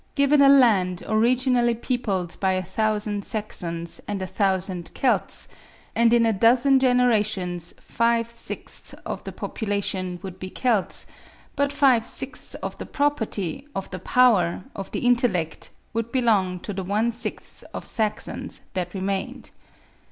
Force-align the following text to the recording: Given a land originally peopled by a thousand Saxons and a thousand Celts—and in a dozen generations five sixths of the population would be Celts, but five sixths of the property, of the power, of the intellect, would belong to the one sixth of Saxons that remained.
Given 0.15 0.41
a 0.41 0.49
land 0.49 1.03
originally 1.07 1.75
peopled 1.75 2.35
by 2.39 2.53
a 2.53 2.63
thousand 2.63 3.23
Saxons 3.23 4.01
and 4.07 4.19
a 4.19 4.25
thousand 4.25 4.89
Celts—and 4.95 6.11
in 6.11 6.25
a 6.25 6.33
dozen 6.33 6.79
generations 6.79 7.75
five 7.79 8.35
sixths 8.35 8.93
of 9.05 9.23
the 9.25 9.31
population 9.31 10.17
would 10.23 10.39
be 10.39 10.49
Celts, 10.49 11.05
but 11.55 11.71
five 11.71 12.07
sixths 12.07 12.55
of 12.65 12.79
the 12.79 12.87
property, 12.87 13.67
of 13.75 13.91
the 13.91 13.99
power, 13.99 14.63
of 14.75 14.89
the 14.89 15.05
intellect, 15.05 15.69
would 15.93 16.11
belong 16.11 16.59
to 16.61 16.73
the 16.73 16.83
one 16.83 17.11
sixth 17.11 17.63
of 17.71 17.85
Saxons 17.85 18.61
that 18.73 18.95
remained. 18.95 19.51